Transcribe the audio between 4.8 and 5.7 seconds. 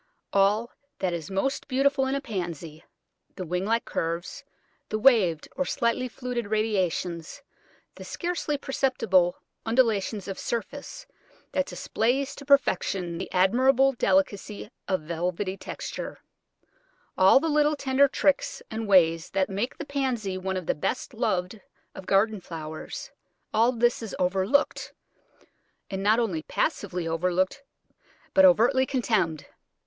the waved or